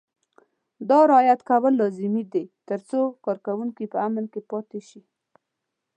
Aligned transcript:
دا 0.89 0.99
رعایت 1.11 1.41
کول 1.49 1.73
لازمي 1.81 2.23
دي 2.33 2.43
ترڅو 2.67 3.01
کارکوونکي 3.25 3.85
په 3.93 3.97
امن 4.07 4.25
کې 4.33 4.41
پاتې 4.51 4.79
شي. 4.87 5.01